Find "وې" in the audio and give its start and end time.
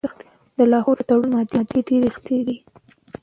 2.45-2.57